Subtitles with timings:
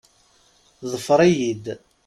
[0.91, 1.65] Ḍfeṛ-iyi-d.